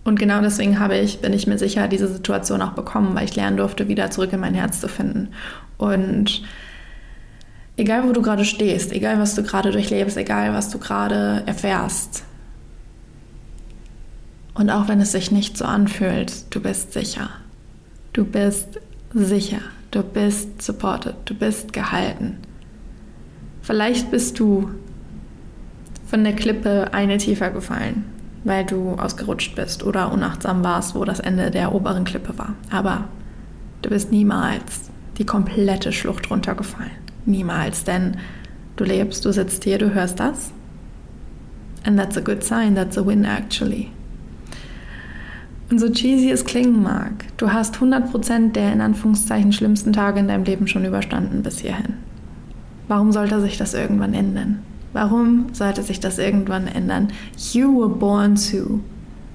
Und 0.04 0.20
genau 0.20 0.42
deswegen 0.42 0.80
habe 0.80 0.98
ich, 0.98 1.20
bin 1.20 1.34
ich 1.34 1.48
mir 1.48 1.58
sicher, 1.58 1.88
diese 1.88 2.08
Situation 2.08 2.62
auch 2.62 2.72
bekommen, 2.72 3.16
weil 3.16 3.26
ich 3.26 3.36
lernen 3.36 3.58
durfte, 3.58 3.88
wieder 3.88 4.10
zurück 4.10 4.34
in 4.34 4.40
mein 4.40 4.54
Herz 4.54 4.82
zu 4.82 4.88
finden. 4.88 5.30
Und 5.78 6.44
Egal, 7.78 8.08
wo 8.08 8.12
du 8.12 8.24
gerade 8.24 8.44
stehst, 8.44 8.92
egal, 8.92 9.20
was 9.20 9.36
du 9.36 9.44
gerade 9.44 9.72
durchlebst, 9.72 10.18
egal, 10.18 10.52
was 10.52 10.70
du 10.70 10.80
gerade 10.80 11.44
erfährst. 11.46 12.24
Und 14.56 14.72
auch 14.72 14.88
wenn 14.88 15.00
es 15.00 15.12
sich 15.12 15.32
nicht 15.32 15.56
so 15.56 15.66
anfühlt, 15.66 16.54
du 16.54 16.60
bist 16.60 16.92
sicher. 16.92 17.30
Du 18.14 18.26
bist 18.26 18.80
sicher. 19.14 19.60
Du 19.92 20.02
bist 20.02 20.60
supported. 20.64 21.14
Du 21.26 21.36
bist 21.36 21.72
gehalten. 21.72 22.38
Vielleicht 23.62 24.10
bist 24.10 24.40
du 24.40 24.72
von 26.08 26.24
der 26.24 26.34
Klippe 26.34 26.94
eine 26.94 27.18
tiefer 27.18 27.52
gefallen, 27.52 28.06
weil 28.44 28.66
du 28.66 28.94
ausgerutscht 28.94 29.56
bist 29.56 29.84
oder 29.84 30.12
unachtsam 30.12 30.64
warst, 30.64 30.96
wo 30.96 31.06
das 31.06 31.20
Ende 31.20 31.52
der 31.52 31.76
oberen 31.76 32.06
Klippe 32.06 32.36
war. 32.40 32.56
Aber 32.72 33.04
du 33.84 33.90
bist 33.90 34.12
niemals 34.12 34.90
die 35.20 35.26
komplette 35.26 35.92
Schlucht 35.92 36.32
runtergefallen. 36.32 37.07
Niemals, 37.28 37.84
denn 37.84 38.18
du 38.78 38.84
lebst, 38.84 39.24
du 39.26 39.32
sitzt 39.32 39.64
hier, 39.64 39.78
du 39.78 39.94
hörst 39.94 40.20
das. 40.20 40.52
And 41.86 42.00
that's 42.00 42.18
a 42.18 42.22
good 42.22 42.44
sign, 42.44 42.74
that's 42.76 42.98
a 42.98 43.06
win 43.06 43.24
actually. 43.24 43.92
Und 45.70 45.80
so 45.80 45.90
cheesy 45.90 46.32
es 46.32 46.46
klingen 46.46 46.82
mag, 46.82 47.26
du 47.38 47.52
hast 47.52 47.76
100% 47.76 48.54
der 48.54 48.72
in 48.72 48.82
Anführungszeichen 48.82 49.52
schlimmsten 49.52 49.92
Tage 49.92 50.20
in 50.20 50.30
deinem 50.30 50.46
Leben 50.46 50.68
schon 50.68 50.86
überstanden 50.86 51.44
bis 51.44 51.60
hierhin. 51.60 51.96
Warum 52.88 53.12
sollte 53.12 53.42
sich 53.42 53.58
das 53.58 53.74
irgendwann 53.74 54.14
ändern? 54.14 54.60
Warum 54.94 55.48
sollte 55.52 55.84
sich 55.84 56.00
das 56.00 56.18
irgendwann 56.18 56.68
ändern? 56.68 57.10
You 57.52 57.78
were 57.78 57.90
born 57.90 58.36
to. 58.36 58.80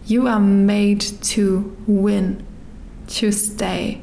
You 0.07 0.27
are 0.27 0.41
made 0.41 1.05
to 1.35 1.71
win, 1.87 2.39
to 3.07 3.31
stay, 3.31 4.01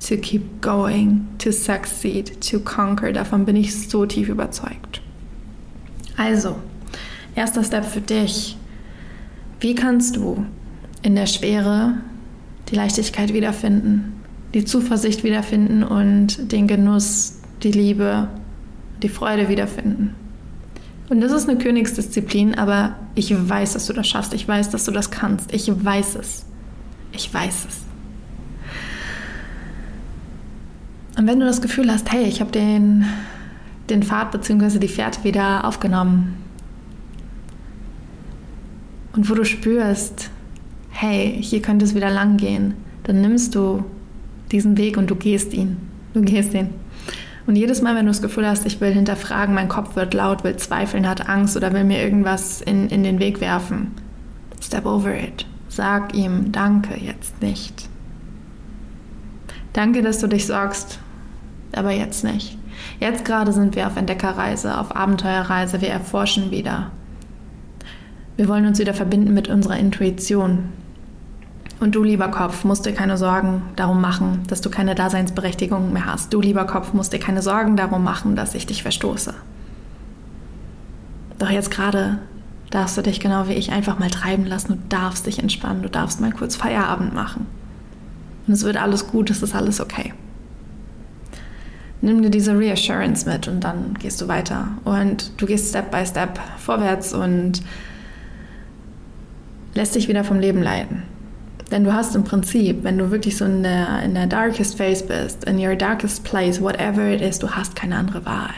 to 0.00 0.16
keep 0.16 0.60
going, 0.60 1.28
to 1.38 1.52
succeed, 1.52 2.40
to 2.40 2.58
conquer. 2.60 3.12
Davon 3.12 3.44
bin 3.44 3.56
ich 3.56 3.88
so 3.88 4.06
tief 4.06 4.28
überzeugt. 4.28 5.00
Also, 6.16 6.56
erster 7.34 7.62
Step 7.64 7.84
für 7.84 8.00
dich. 8.00 8.56
Wie 9.60 9.74
kannst 9.74 10.16
du 10.16 10.44
in 11.02 11.14
der 11.14 11.26
Schwere 11.26 11.94
die 12.68 12.74
Leichtigkeit 12.74 13.32
wiederfinden, 13.34 14.20
die 14.54 14.64
Zuversicht 14.64 15.22
wiederfinden 15.22 15.82
und 15.82 16.50
den 16.50 16.66
Genuss, 16.66 17.40
die 17.62 17.72
Liebe, 17.72 18.28
die 19.02 19.08
Freude 19.08 19.48
wiederfinden? 19.48 20.14
Und 21.10 21.20
das 21.20 21.32
ist 21.32 21.48
eine 21.48 21.58
Königsdisziplin, 21.58 22.54
aber 22.54 22.96
ich 23.14 23.34
weiß, 23.36 23.72
dass 23.72 23.86
du 23.86 23.92
das 23.92 24.06
schaffst. 24.06 24.32
Ich 24.32 24.46
weiß, 24.46 24.70
dass 24.70 24.84
du 24.84 24.92
das 24.92 25.10
kannst. 25.10 25.52
Ich 25.52 25.68
weiß 25.68 26.14
es. 26.14 26.46
Ich 27.12 27.32
weiß 27.34 27.66
es. 27.68 27.89
Und 31.20 31.26
wenn 31.26 31.38
du 31.38 31.44
das 31.44 31.60
Gefühl 31.60 31.92
hast, 31.92 32.10
hey, 32.10 32.24
ich 32.24 32.40
habe 32.40 32.50
den, 32.50 33.04
den 33.90 34.02
Pfad 34.02 34.30
bzw. 34.30 34.78
die 34.78 34.88
Fährte 34.88 35.22
wieder 35.22 35.66
aufgenommen 35.66 36.34
und 39.12 39.28
wo 39.28 39.34
du 39.34 39.44
spürst, 39.44 40.30
hey, 40.88 41.36
hier 41.38 41.60
könnte 41.60 41.84
es 41.84 41.94
wieder 41.94 42.08
lang 42.08 42.38
gehen, 42.38 42.72
dann 43.02 43.20
nimmst 43.20 43.54
du 43.54 43.84
diesen 44.50 44.78
Weg 44.78 44.96
und 44.96 45.10
du 45.10 45.14
gehst 45.14 45.52
ihn. 45.52 45.76
Du 46.14 46.22
gehst 46.22 46.54
ihn. 46.54 46.70
Und 47.46 47.56
jedes 47.56 47.82
Mal, 47.82 47.94
wenn 47.96 48.06
du 48.06 48.12
das 48.12 48.22
Gefühl 48.22 48.46
hast, 48.46 48.64
ich 48.64 48.80
will 48.80 48.94
hinterfragen, 48.94 49.54
mein 49.54 49.68
Kopf 49.68 49.96
wird 49.96 50.14
laut, 50.14 50.42
will 50.42 50.56
zweifeln, 50.56 51.06
hat 51.06 51.28
Angst 51.28 51.54
oder 51.54 51.74
will 51.74 51.84
mir 51.84 52.02
irgendwas 52.02 52.62
in, 52.62 52.88
in 52.88 53.02
den 53.02 53.18
Weg 53.18 53.42
werfen, 53.42 53.88
step 54.62 54.86
over 54.86 55.14
it. 55.14 55.44
Sag 55.68 56.14
ihm 56.14 56.50
Danke 56.50 56.98
jetzt 56.98 57.42
nicht. 57.42 57.90
Danke, 59.74 60.00
dass 60.00 60.18
du 60.18 60.26
dich 60.26 60.46
sorgst 60.46 60.98
aber 61.76 61.90
jetzt 61.90 62.24
nicht. 62.24 62.58
Jetzt 62.98 63.24
gerade 63.24 63.52
sind 63.52 63.76
wir 63.76 63.86
auf 63.86 63.96
Entdeckerreise, 63.96 64.78
auf 64.78 64.94
Abenteuerreise, 64.94 65.80
wir 65.80 65.90
erforschen 65.90 66.50
wieder. 66.50 66.90
Wir 68.36 68.48
wollen 68.48 68.66
uns 68.66 68.78
wieder 68.78 68.94
verbinden 68.94 69.34
mit 69.34 69.48
unserer 69.48 69.78
Intuition. 69.78 70.70
Und 71.78 71.94
du, 71.94 72.02
lieber 72.02 72.28
Kopf, 72.28 72.64
musst 72.64 72.84
dir 72.84 72.92
keine 72.92 73.16
Sorgen 73.16 73.62
darum 73.76 74.00
machen, 74.00 74.42
dass 74.48 74.60
du 74.60 74.70
keine 74.70 74.94
Daseinsberechtigung 74.94 75.92
mehr 75.92 76.06
hast. 76.06 76.32
Du, 76.32 76.40
lieber 76.40 76.66
Kopf, 76.66 76.92
musst 76.92 77.12
dir 77.12 77.18
keine 77.18 77.42
Sorgen 77.42 77.76
darum 77.76 78.04
machen, 78.04 78.36
dass 78.36 78.54
ich 78.54 78.66
dich 78.66 78.82
verstoße. 78.82 79.34
Doch 81.38 81.50
jetzt 81.50 81.70
gerade 81.70 82.18
darfst 82.70 82.98
du 82.98 83.02
dich 83.02 83.18
genau 83.18 83.48
wie 83.48 83.54
ich 83.54 83.72
einfach 83.72 83.98
mal 83.98 84.10
treiben 84.10 84.44
lassen. 84.44 84.68
Du 84.74 84.78
darfst 84.90 85.26
dich 85.26 85.38
entspannen. 85.38 85.82
Du 85.82 85.88
darfst 85.88 86.20
mal 86.20 86.32
kurz 86.32 86.54
Feierabend 86.54 87.14
machen. 87.14 87.46
Und 88.46 88.52
es 88.52 88.62
wird 88.62 88.76
alles 88.76 89.06
gut, 89.06 89.30
es 89.30 89.42
ist 89.42 89.54
alles 89.54 89.80
okay 89.80 90.12
nimm 92.02 92.22
dir 92.22 92.30
diese 92.30 92.58
Reassurance 92.58 93.28
mit 93.28 93.48
und 93.48 93.60
dann 93.60 93.94
gehst 93.98 94.20
du 94.20 94.28
weiter. 94.28 94.68
Und 94.84 95.32
du 95.40 95.46
gehst 95.46 95.68
Step 95.68 95.90
by 95.90 96.04
Step 96.06 96.38
vorwärts 96.58 97.12
und 97.12 97.62
lässt 99.74 99.94
dich 99.94 100.08
wieder 100.08 100.24
vom 100.24 100.38
Leben 100.38 100.62
leiten. 100.62 101.02
Denn 101.70 101.84
du 101.84 101.92
hast 101.92 102.16
im 102.16 102.24
Prinzip, 102.24 102.82
wenn 102.82 102.98
du 102.98 103.10
wirklich 103.10 103.36
so 103.36 103.44
in 103.44 103.62
der, 103.62 104.02
in 104.02 104.14
der 104.14 104.26
darkest 104.26 104.76
phase 104.76 105.04
bist, 105.04 105.44
in 105.44 105.58
your 105.64 105.76
darkest 105.76 106.24
place, 106.24 106.60
whatever 106.60 107.08
it 107.08 107.20
is, 107.20 107.38
du 107.38 107.50
hast 107.50 107.76
keine 107.76 107.96
andere 107.96 108.24
Wahl. 108.26 108.50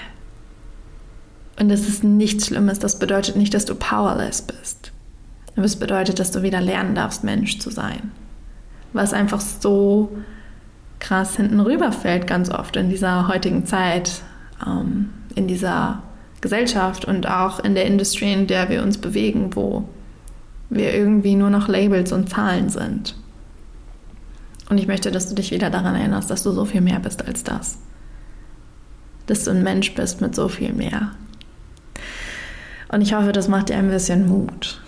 Und 1.61 1.69
das 1.69 1.87
ist 1.87 2.03
nichts 2.03 2.47
Schlimmes. 2.47 2.79
Das 2.79 2.99
bedeutet 2.99 3.37
nicht, 3.37 3.53
dass 3.53 3.67
du 3.67 3.75
powerless 3.75 4.43
bist. 4.43 4.93
Aber 5.55 5.67
es 5.67 5.77
bedeutet, 5.77 6.19
dass 6.19 6.31
du 6.31 6.43
wieder 6.43 6.63
lernen 6.63 6.95
darfst, 6.95 7.25
Mensch 7.25 7.59
zu 7.59 7.71
sein. 7.71 8.11
Was 8.95 9.13
einfach 9.13 9.41
so 9.41 10.11
krass 11.03 11.37
hinten 11.37 11.61
rüberfällt, 11.61 12.27
ganz 12.27 12.49
oft 12.49 12.77
in 12.77 12.89
dieser 12.89 13.27
heutigen 13.27 13.67
Zeit, 13.67 14.23
ähm, 14.65 15.11
in 15.35 15.49
dieser 15.49 16.01
Gesellschaft 16.41 17.05
und 17.05 17.29
auch 17.29 17.61
in 17.61 17.75
der 17.75 17.87
Industrie, 17.87 18.33
in 18.33 18.47
der 18.47 18.71
wir 18.71 18.83
uns 18.83 18.99
bewegen, 18.99 19.55
wo 19.55 19.89
wir 20.71 20.95
irgendwie 20.95 21.35
nur 21.35 21.51
noch 21.51 21.69
Labels 21.69 22.13
und 22.13 22.31
Zahlen 22.31 22.71
sind. 22.71 23.17
Und 24.71 24.79
ich 24.79 24.87
möchte, 24.87 25.11
dass 25.11 25.29
du 25.29 25.35
dich 25.35 25.51
wieder 25.51 25.71
daran 25.71 25.97
erinnerst, 25.97 26.31
dass 26.31 26.45
du 26.45 26.53
so 26.53 26.65
viel 26.65 26.81
mehr 26.81 27.01
bist 27.01 27.27
als 27.27 27.45
das. 27.45 27.79
Dass 29.27 29.45
du 29.45 29.51
ein 29.51 29.63
Mensch 29.63 29.95
bist 29.95 30.21
mit 30.21 30.35
so 30.35 30.49
viel 30.49 30.73
mehr. 30.73 31.11
Und 32.89 33.03
ich 33.03 33.13
hoffe, 33.13 33.33
das 33.33 33.49
macht 33.49 33.69
dir 33.69 33.77
ein 33.77 33.91
bisschen 33.91 34.29
Mut. 34.29 34.81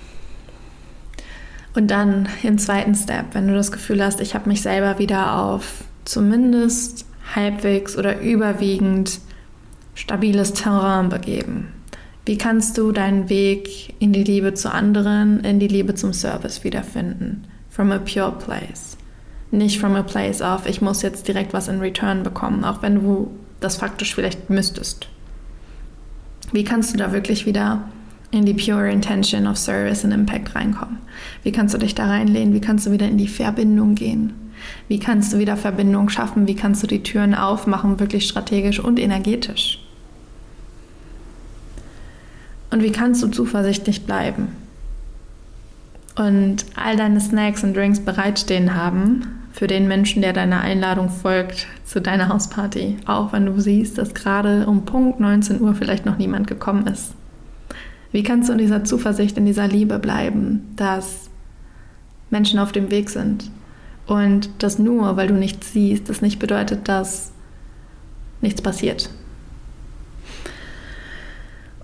Und 1.74 1.90
dann 1.90 2.28
im 2.44 2.56
zweiten 2.58 2.94
Step, 2.94 3.34
wenn 3.34 3.48
du 3.48 3.54
das 3.54 3.72
Gefühl 3.72 4.02
hast, 4.02 4.20
ich 4.20 4.34
habe 4.34 4.48
mich 4.48 4.62
selber 4.62 4.98
wieder 4.98 5.36
auf 5.36 5.84
zumindest 6.04 7.06
halbwegs 7.34 7.96
oder 7.96 8.20
überwiegend 8.20 9.20
stabiles 9.94 10.52
Terrain 10.52 11.08
begeben? 11.08 11.68
Wie 12.26 12.38
kannst 12.38 12.78
du 12.78 12.92
deinen 12.92 13.28
Weg 13.28 13.94
in 13.98 14.12
die 14.12 14.24
Liebe 14.24 14.54
zu 14.54 14.72
anderen, 14.72 15.40
in 15.40 15.60
die 15.60 15.68
Liebe 15.68 15.94
zum 15.94 16.12
Service 16.12 16.64
wiederfinden? 16.64 17.44
From 17.68 17.92
a 17.92 17.98
pure 17.98 18.32
place. 18.32 18.96
Nicht 19.50 19.78
from 19.78 19.94
a 19.94 20.02
place 20.02 20.40
of, 20.40 20.66
ich 20.66 20.80
muss 20.80 21.02
jetzt 21.02 21.28
direkt 21.28 21.52
was 21.52 21.68
in 21.68 21.80
Return 21.80 22.22
bekommen, 22.22 22.64
auch 22.64 22.82
wenn 22.82 23.02
du 23.02 23.30
das 23.60 23.76
faktisch 23.76 24.14
vielleicht 24.14 24.48
müsstest. 24.48 25.08
Wie 26.52 26.64
kannst 26.64 26.94
du 26.94 26.98
da 26.98 27.12
wirklich 27.12 27.46
wieder 27.46 27.82
in 28.30 28.46
die 28.46 28.54
pure 28.54 28.90
intention 28.90 29.46
of 29.46 29.58
service 29.58 30.04
and 30.04 30.14
impact 30.14 30.54
reinkommen? 30.54 30.98
Wie 31.42 31.52
kannst 31.52 31.74
du 31.74 31.78
dich 31.78 31.94
da 31.94 32.06
reinlehnen? 32.06 32.54
Wie 32.54 32.60
kannst 32.60 32.86
du 32.86 32.90
wieder 32.90 33.06
in 33.06 33.18
die 33.18 33.28
Verbindung 33.28 33.94
gehen? 33.94 34.32
Wie 34.88 34.98
kannst 34.98 35.32
du 35.32 35.38
wieder 35.38 35.56
Verbindung 35.56 36.08
schaffen? 36.08 36.46
Wie 36.46 36.56
kannst 36.56 36.82
du 36.82 36.86
die 36.86 37.02
Türen 37.02 37.34
aufmachen, 37.34 38.00
wirklich 38.00 38.26
strategisch 38.26 38.80
und 38.80 38.98
energetisch? 38.98 39.80
Und 42.70 42.82
wie 42.82 42.92
kannst 42.92 43.22
du 43.22 43.28
zuversichtlich 43.28 44.04
bleiben? 44.04 44.48
Und 46.16 46.64
all 46.76 46.96
deine 46.96 47.20
Snacks 47.20 47.64
und 47.64 47.76
Drinks 47.76 48.00
bereitstehen 48.00 48.74
haben 48.74 49.44
für 49.52 49.66
den 49.68 49.86
Menschen, 49.86 50.22
der 50.22 50.32
deiner 50.32 50.60
Einladung 50.60 51.08
folgt 51.08 51.68
zu 51.84 52.00
deiner 52.00 52.28
Hausparty, 52.28 52.96
auch 53.06 53.32
wenn 53.32 53.46
du 53.46 53.60
siehst, 53.60 53.98
dass 53.98 54.14
gerade 54.14 54.66
um 54.66 54.84
Punkt 54.84 55.20
19 55.20 55.60
Uhr 55.60 55.74
vielleicht 55.74 56.06
noch 56.06 56.18
niemand 56.18 56.48
gekommen 56.48 56.86
ist. 56.88 57.14
Wie 58.10 58.22
kannst 58.22 58.48
du 58.48 58.52
in 58.52 58.58
dieser 58.58 58.84
Zuversicht, 58.84 59.36
in 59.38 59.46
dieser 59.46 59.66
Liebe 59.68 59.98
bleiben, 59.98 60.72
dass 60.76 61.30
Menschen 62.30 62.58
auf 62.58 62.72
dem 62.72 62.90
Weg 62.90 63.10
sind, 63.10 63.50
und 64.06 64.50
das 64.58 64.78
nur, 64.78 65.16
weil 65.16 65.28
du 65.28 65.34
nichts 65.34 65.72
siehst, 65.72 66.08
das 66.08 66.20
nicht 66.20 66.38
bedeutet, 66.38 66.88
dass 66.88 67.32
nichts 68.40 68.60
passiert. 68.60 69.10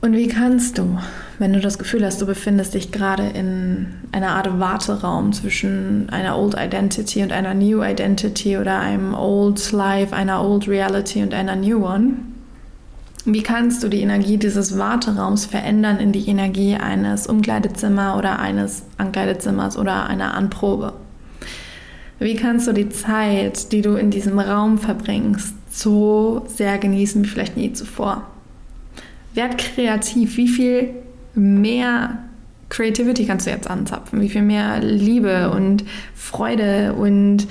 Und 0.03 0.15
wie 0.15 0.29
kannst 0.29 0.79
du, 0.79 0.99
wenn 1.39 1.53
du 1.53 1.61
das 1.61 1.79
Gefühl 1.79 2.05
hast, 2.07 2.23
du 2.23 2.27
befindest 2.27 2.73
dich 2.73 2.91
gerade 2.91 3.27
in 3.29 3.87
einer 4.13 4.31
Art 4.31 4.59
Warteraum 4.59 5.33
zwischen 5.35 6.09
einer 6.09 6.39
Old 6.39 6.55
Identity 6.59 7.23
und 7.23 7.33
einer 7.33 7.53
New 7.53 7.83
Identity 7.83 8.57
oder 8.57 8.79
einem 8.81 9.13
Old 9.13 9.73
Life, 9.73 10.17
einer 10.17 10.43
Old 10.43 10.69
Reality 10.69 11.23
und 11.23 11.35
einer 11.35 11.55
New 11.55 11.85
One, 11.85 12.15
wie 13.27 13.43
kannst 13.43 13.83
du 13.83 13.89
die 13.89 14.01
Energie 14.01 14.39
dieses 14.39 14.79
Warteraums 14.79 15.45
verändern 15.45 15.99
in 15.99 16.13
die 16.13 16.27
Energie 16.27 16.77
eines 16.77 17.27
Umkleidezimmers 17.27 18.17
oder 18.17 18.39
eines 18.39 18.85
Ankleidezimmers 18.97 19.77
oder 19.77 20.07
einer 20.07 20.33
Anprobe? 20.33 20.95
Wie 22.21 22.37
kannst 22.37 22.69
du 22.69 22.73
die 22.73 22.91
Zeit, 22.91 23.73
die 23.73 23.81
du 23.81 23.95
in 23.95 24.11
diesem 24.11 24.39
Raum 24.39 24.77
verbringst, 24.77 25.55
so 25.71 26.45
sehr 26.47 26.77
genießen 26.77 27.25
wie 27.25 27.29
vielleicht 27.29 27.57
nie 27.57 27.73
zuvor? 27.73 28.29
Werd 29.33 29.57
kreativ. 29.57 30.37
Wie 30.37 30.49
viel 30.49 30.91
mehr 31.35 32.19
Creativity 32.69 33.25
kannst 33.25 33.47
du 33.47 33.51
jetzt 33.51 33.71
anzapfen? 33.71 34.21
Wie 34.21 34.29
viel 34.29 34.43
mehr 34.43 34.81
Liebe 34.83 35.51
und 35.51 35.85
Freude 36.15 36.93
und 36.93 37.47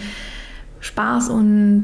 Spaß 0.81 1.29
und 1.29 1.83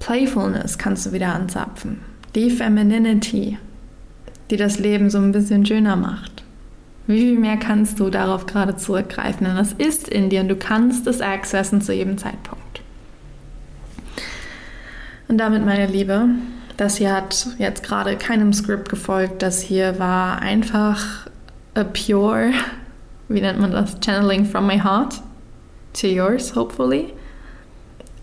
Playfulness 0.00 0.76
kannst 0.76 1.06
du 1.06 1.12
wieder 1.12 1.34
anzapfen? 1.34 2.00
Die 2.34 2.50
Femininity, 2.50 3.56
die 4.50 4.56
das 4.58 4.78
Leben 4.78 5.08
so 5.08 5.16
ein 5.16 5.32
bisschen 5.32 5.64
schöner 5.64 5.96
macht. 5.96 6.33
Wie 7.06 7.20
viel 7.20 7.38
mehr 7.38 7.58
kannst 7.58 8.00
du 8.00 8.08
darauf 8.08 8.46
gerade 8.46 8.76
zurückgreifen? 8.76 9.46
Denn 9.46 9.56
das 9.56 9.72
ist 9.74 10.08
in 10.08 10.30
dir 10.30 10.40
und 10.40 10.48
du 10.48 10.56
kannst 10.56 11.06
es 11.06 11.20
accessen 11.20 11.80
zu 11.82 11.92
jedem 11.92 12.16
Zeitpunkt. 12.16 12.80
Und 15.28 15.38
damit, 15.38 15.64
meine 15.64 15.86
Liebe, 15.86 16.28
das 16.76 16.96
hier 16.96 17.14
hat 17.14 17.46
jetzt 17.58 17.82
gerade 17.82 18.16
keinem 18.16 18.52
Skript 18.52 18.88
gefolgt. 18.88 19.42
Das 19.42 19.60
hier 19.60 19.98
war 19.98 20.40
einfach 20.40 21.26
a 21.74 21.84
pure, 21.84 22.52
wie 23.28 23.40
nennt 23.40 23.60
man 23.60 23.72
das? 23.72 23.98
Channeling 24.04 24.44
from 24.44 24.66
my 24.66 24.78
heart 24.78 25.20
to 26.00 26.06
yours, 26.06 26.54
hopefully. 26.54 27.12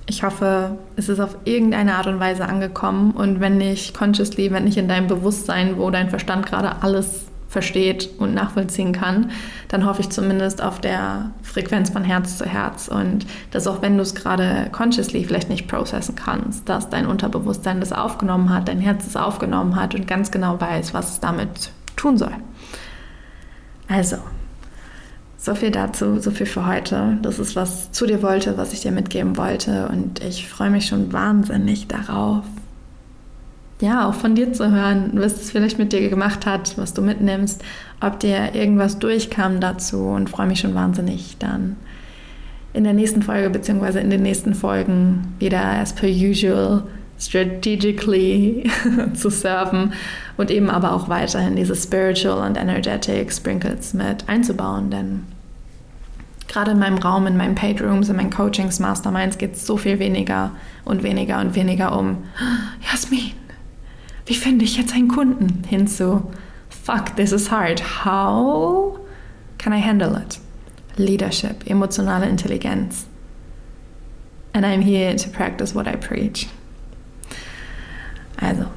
Ich 0.08 0.24
hoffe, 0.24 0.78
es 0.96 1.08
ist 1.08 1.20
auf 1.20 1.38
irgendeine 1.46 1.96
Art 1.96 2.08
und 2.08 2.20
Weise 2.20 2.46
angekommen 2.46 3.12
und 3.12 3.40
wenn 3.40 3.58
nicht 3.58 3.94
consciously, 3.94 4.52
wenn 4.52 4.66
nicht 4.66 4.78
in 4.78 4.88
deinem 4.88 5.08
Bewusstsein, 5.08 5.78
wo 5.78 5.90
dein 5.90 6.10
Verstand 6.10 6.46
gerade 6.46 6.82
alles 6.82 7.31
versteht 7.52 8.10
und 8.18 8.34
nachvollziehen 8.34 8.94
kann, 8.94 9.30
dann 9.68 9.86
hoffe 9.86 10.00
ich 10.00 10.10
zumindest 10.10 10.64
auf 10.64 10.80
der 10.80 11.32
Frequenz 11.44 11.90
von 11.90 12.06
Herz 12.06 12.38
zu 12.38 12.46
Herz 12.46 12.88
und 12.88 13.26
dass 13.52 13.68
auch 13.68 13.82
wenn 13.82 13.98
du 13.98 14.04
es 14.04 14.16
gerade 14.16 14.70
consciously 14.72 15.26
vielleicht 15.26 15.50
nicht 15.50 15.68
processen 15.68 16.16
kannst, 16.16 16.70
dass 16.70 16.90
dein 16.90 17.06
Unterbewusstsein 17.06 17.82
das 17.82 17.92
aufgenommen 17.92 18.54
hat, 18.54 18.70
dein 18.70 18.80
Herz 18.80 19.06
es 19.06 19.18
aufgenommen 19.18 19.76
hat 19.76 19.94
und 19.94 20.08
ganz 20.08 20.32
genau 20.32 20.62
weiß, 20.62 20.94
was 20.94 21.12
es 21.12 21.20
damit 21.20 21.72
tun 21.98 22.18
soll. 22.18 22.34
Also, 23.90 24.16
so 25.36 25.54
viel 25.54 25.72
dazu, 25.72 26.20
so 26.20 26.32
viel 26.32 26.46
für 26.46 26.66
heute. 26.66 27.18
Das 27.22 27.38
ist, 27.38 27.58
was 27.58 27.92
zu 27.92 28.06
dir 28.06 28.24
wollte, 28.24 28.58
was 28.58 28.72
ich 28.72 28.80
dir 28.80 28.94
mitgeben 28.94 29.36
wollte 29.36 29.90
und 29.90 30.24
ich 30.24 30.48
freue 30.48 30.70
mich 30.70 30.86
schon 30.86 31.12
wahnsinnig 31.12 31.90
darauf, 31.90 32.46
ja, 33.82 34.08
auch 34.08 34.14
von 34.14 34.36
dir 34.36 34.54
zu 34.54 34.72
hören, 34.72 35.12
was 35.16 35.34
es 35.34 35.52
vielleicht 35.52 35.80
mit 35.80 35.92
dir 35.92 36.08
gemacht 36.10 36.46
hat, 36.46 36.78
was 36.78 36.94
du 36.94 37.02
mitnimmst, 37.02 37.64
ob 38.00 38.20
dir 38.20 38.54
irgendwas 38.54 39.00
durchkam 39.00 39.60
dazu 39.60 40.06
und 40.06 40.30
freue 40.30 40.48
mich 40.48 40.60
schon 40.60 40.76
wahnsinnig 40.76 41.38
dann 41.40 41.76
in 42.74 42.84
der 42.84 42.94
nächsten 42.94 43.22
Folge 43.22 43.50
beziehungsweise 43.50 44.00
in 44.00 44.10
den 44.10 44.22
nächsten 44.22 44.54
Folgen 44.54 45.36
wieder 45.40 45.62
as 45.62 45.94
per 45.94 46.10
usual 46.10 46.84
strategically 47.20 48.70
zu 49.14 49.30
surfen 49.30 49.94
und 50.38 50.50
eben 50.50 50.70
aber 50.70 50.94
auch 50.94 51.10
weiterhin 51.10 51.56
diese 51.56 51.76
spiritual 51.76 52.48
und 52.48 52.58
energetic 52.58 53.32
Sprinkles 53.32 53.94
mit 53.94 54.28
einzubauen, 54.28 54.90
denn 54.90 55.24
gerade 56.48 56.72
in 56.72 56.80
meinem 56.80 56.98
Raum, 56.98 57.28
in 57.28 57.38
meinen 57.38 57.56
Paid 57.56 57.82
Rooms, 57.82 58.10
in 58.10 58.16
meinen 58.16 58.32
Coachings, 58.32 58.80
Masterminds 58.80 59.38
geht 59.38 59.54
es 59.54 59.68
so 59.68 59.78
viel 59.78 60.00
weniger 60.00 60.52
und 60.84 61.04
weniger 61.04 61.40
und 61.40 61.56
weniger 61.56 61.98
um 61.98 62.18
Jasmin, 62.92 63.32
wie 64.32 64.36
finde 64.36 64.64
ich 64.64 64.78
jetzt 64.78 64.94
einen 64.94 65.10
Kunden? 65.10 65.66
Hinzu, 65.68 66.32
fuck, 66.70 67.18
this 67.18 67.34
is 67.34 67.52
hard. 67.52 68.06
How 68.06 68.98
can 69.58 69.74
I 69.74 69.82
handle 69.82 70.16
it? 70.16 70.40
Leadership, 70.96 71.70
emotionale 71.70 72.30
Intelligenz. 72.30 73.08
And 74.54 74.66
I'm 74.66 74.82
here 74.82 75.18
to 75.18 75.30
practice 75.30 75.76
what 75.76 75.86
I 75.86 75.98
preach. 75.98 76.48
Also, 78.40 78.68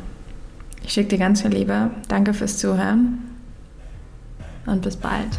ich 0.83 0.93
schicke 0.93 1.11
dir 1.11 1.19
ganz 1.19 1.43
viel 1.43 1.53
Liebe. 1.53 1.93
Danke 2.09 2.35
fürs 2.35 2.59
Zuhören 2.59 3.21
und 4.67 4.83
bis 4.83 4.97
bald. 4.97 5.38